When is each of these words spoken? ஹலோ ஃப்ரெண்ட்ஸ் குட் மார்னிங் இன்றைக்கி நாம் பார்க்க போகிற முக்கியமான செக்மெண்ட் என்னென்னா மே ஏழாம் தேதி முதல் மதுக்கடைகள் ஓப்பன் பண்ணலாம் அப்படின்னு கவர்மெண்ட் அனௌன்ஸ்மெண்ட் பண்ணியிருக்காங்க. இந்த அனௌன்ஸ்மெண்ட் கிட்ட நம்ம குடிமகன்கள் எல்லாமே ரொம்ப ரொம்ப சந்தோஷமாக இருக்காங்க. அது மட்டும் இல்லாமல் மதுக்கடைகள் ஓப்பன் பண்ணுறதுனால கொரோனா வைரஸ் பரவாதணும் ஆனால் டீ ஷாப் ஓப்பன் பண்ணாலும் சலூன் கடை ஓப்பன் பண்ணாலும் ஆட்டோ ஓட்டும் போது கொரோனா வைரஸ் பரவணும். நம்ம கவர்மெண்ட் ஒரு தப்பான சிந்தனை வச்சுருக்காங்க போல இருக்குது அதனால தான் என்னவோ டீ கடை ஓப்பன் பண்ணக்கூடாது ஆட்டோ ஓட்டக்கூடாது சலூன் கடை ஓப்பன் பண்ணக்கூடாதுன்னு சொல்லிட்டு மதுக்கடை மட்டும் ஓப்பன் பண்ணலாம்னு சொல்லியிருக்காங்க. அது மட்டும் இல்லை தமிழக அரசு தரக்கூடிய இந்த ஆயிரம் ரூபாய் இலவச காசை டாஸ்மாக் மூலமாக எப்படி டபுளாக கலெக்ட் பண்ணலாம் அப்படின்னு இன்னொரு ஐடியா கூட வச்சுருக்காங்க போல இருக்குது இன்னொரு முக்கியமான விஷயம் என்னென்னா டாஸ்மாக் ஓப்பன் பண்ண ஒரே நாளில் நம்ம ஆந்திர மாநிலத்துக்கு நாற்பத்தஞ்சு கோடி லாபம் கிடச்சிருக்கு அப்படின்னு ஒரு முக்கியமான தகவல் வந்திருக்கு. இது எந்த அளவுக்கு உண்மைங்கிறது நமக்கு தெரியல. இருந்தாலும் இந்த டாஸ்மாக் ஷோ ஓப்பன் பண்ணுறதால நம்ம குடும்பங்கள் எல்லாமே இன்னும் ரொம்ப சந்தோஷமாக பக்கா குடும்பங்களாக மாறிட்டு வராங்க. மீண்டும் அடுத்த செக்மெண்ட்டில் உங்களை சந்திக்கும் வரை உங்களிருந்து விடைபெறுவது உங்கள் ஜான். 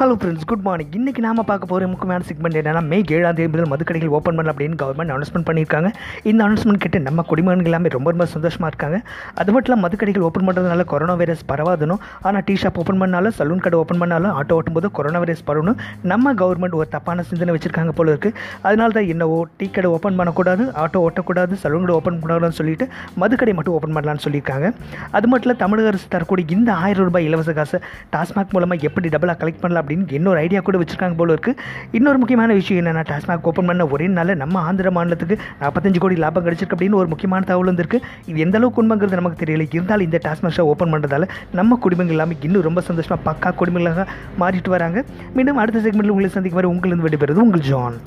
ஹலோ 0.00 0.14
ஃப்ரெண்ட்ஸ் 0.20 0.46
குட் 0.50 0.62
மார்னிங் 0.66 0.92
இன்றைக்கி 0.98 1.20
நாம் 1.24 1.40
பார்க்க 1.48 1.68
போகிற 1.70 1.86
முக்கியமான 1.92 2.24
செக்மெண்ட் 2.28 2.54
என்னென்னா 2.58 2.80
மே 2.90 2.98
ஏழாம் 3.16 3.34
தேதி 3.38 3.48
முதல் 3.54 3.70
மதுக்கடைகள் 3.72 4.12
ஓப்பன் 4.16 4.36
பண்ணலாம் 4.36 4.54
அப்படின்னு 4.54 4.76
கவர்மெண்ட் 4.82 5.12
அனௌன்ஸ்மெண்ட் 5.14 5.46
பண்ணியிருக்காங்க. 5.48 5.88
இந்த 6.30 6.40
அனௌன்ஸ்மெண்ட் 6.44 6.80
கிட்ட 6.84 6.98
நம்ம 7.06 7.24
குடிமகன்கள் 7.30 7.68
எல்லாமே 7.70 7.90
ரொம்ப 7.94 8.08
ரொம்ப 8.12 8.26
சந்தோஷமாக 8.34 8.68
இருக்காங்க. 8.72 8.98
அது 9.40 9.48
மட்டும் 9.54 9.70
இல்லாமல் 9.70 9.84
மதுக்கடைகள் 9.86 10.24
ஓப்பன் 10.28 10.46
பண்ணுறதுனால 10.48 10.84
கொரோனா 10.92 11.16
வைரஸ் 11.22 11.42
பரவாதணும் 11.50 12.00
ஆனால் 12.28 12.44
டீ 12.46 12.54
ஷாப் 12.62 12.78
ஓப்பன் 12.82 13.00
பண்ணாலும் 13.02 13.34
சலூன் 13.40 13.60
கடை 13.66 13.78
ஓப்பன் 13.82 14.00
பண்ணாலும் 14.04 14.32
ஆட்டோ 14.38 14.56
ஓட்டும் 14.60 14.76
போது 14.78 14.90
கொரோனா 14.98 15.20
வைரஸ் 15.24 15.44
பரவணும். 15.50 15.76
நம்ம 16.12 16.32
கவர்மெண்ட் 16.42 16.78
ஒரு 16.80 16.88
தப்பான 16.94 17.26
சிந்தனை 17.32 17.54
வச்சுருக்காங்க 17.56 17.94
போல 18.00 18.14
இருக்குது 18.14 18.34
அதனால 18.66 18.88
தான் 18.98 19.10
என்னவோ 19.16 19.38
டீ 19.60 19.68
கடை 19.76 19.90
ஓப்பன் 19.98 20.18
பண்ணக்கூடாது 20.22 20.66
ஆட்டோ 20.84 21.04
ஓட்டக்கூடாது 21.08 21.60
சலூன் 21.64 21.86
கடை 21.86 21.98
ஓப்பன் 21.98 22.18
பண்ணக்கூடாதுன்னு 22.22 22.60
சொல்லிட்டு 22.60 22.88
மதுக்கடை 23.24 23.56
மட்டும் 23.60 23.76
ஓப்பன் 23.80 23.94
பண்ணலாம்னு 23.98 24.24
சொல்லியிருக்காங்க. 24.28 24.66
அது 25.16 25.26
மட்டும் 25.34 25.48
இல்லை 25.50 25.58
தமிழக 25.66 25.92
அரசு 25.94 26.10
தரக்கூடிய 26.16 26.56
இந்த 26.58 26.72
ஆயிரம் 26.86 27.08
ரூபாய் 27.10 27.28
இலவச 27.30 27.58
காசை 27.60 27.80
டாஸ்மாக் 28.16 28.56
மூலமாக 28.58 28.90
எப்படி 28.90 29.14
டபுளாக 29.16 29.38
கலெக்ட் 29.44 29.62
பண்ணலாம் 29.66 29.88
அப்படின்னு 29.90 30.16
இன்னொரு 30.18 30.38
ஐடியா 30.38 30.60
கூட 30.60 30.78
வச்சுருக்காங்க 30.78 31.16
போல 31.20 31.34
இருக்குது 31.34 31.56
இன்னொரு 31.98 32.18
முக்கியமான 32.18 32.52
விஷயம் 32.58 32.80
என்னென்னா 32.82 33.04
டாஸ்மாக் 33.10 33.46
ஓப்பன் 33.50 33.68
பண்ண 33.70 33.86
ஒரே 33.94 34.06
நாளில் 34.16 34.40
நம்ம 34.42 34.60
ஆந்திர 34.68 34.90
மாநிலத்துக்கு 34.96 35.36
நாற்பத்தஞ்சு 35.62 36.00
கோடி 36.04 36.16
லாபம் 36.24 36.46
கிடச்சிருக்கு 36.46 36.76
அப்படின்னு 36.76 37.00
ஒரு 37.02 37.08
முக்கியமான 37.12 37.44
தகவல் 37.50 37.70
வந்திருக்கு. 37.72 38.00
இது 38.30 38.44
எந்த 38.46 38.56
அளவுக்கு 38.58 38.82
உண்மைங்கிறது 38.82 39.20
நமக்கு 39.20 39.42
தெரியல. 39.44 39.66
இருந்தாலும் 39.76 40.06
இந்த 40.08 40.20
டாஸ்மாக் 40.26 40.56
ஷோ 40.58 40.66
ஓப்பன் 40.72 40.94
பண்ணுறதால 40.94 41.28
நம்ம 41.60 41.78
குடும்பங்கள் 41.86 42.16
எல்லாமே 42.16 42.36
இன்னும் 42.48 42.66
ரொம்ப 42.68 42.80
சந்தோஷமாக 42.88 43.22
பக்கா 43.28 43.52
குடும்பங்களாக 43.60 44.06
மாறிட்டு 44.42 44.74
வராங்க. 44.76 45.04
மீண்டும் 45.34 45.62
அடுத்த 45.64 45.84
செக்மெண்ட்டில் 45.86 46.14
உங்களை 46.16 46.32
சந்திக்கும் 46.38 46.62
வரை 46.62 46.72
உங்களிருந்து 46.74 47.08
விடைபெறுவது 47.08 47.46
உங்கள் 47.48 47.66
ஜான். 47.70 47.98